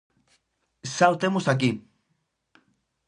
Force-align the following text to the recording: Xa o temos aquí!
Xa 0.95 1.05
o 1.13 1.19
temos 1.21 1.45
aquí! 1.47 1.71